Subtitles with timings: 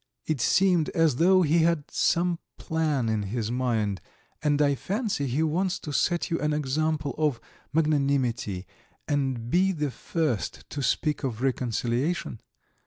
[0.25, 4.01] It seems as though he had some plan in his mind,
[4.41, 7.39] and I fancy he wants to set you an example of
[7.71, 8.65] magnanimity
[9.07, 12.41] and be the first to speak of reconciliation.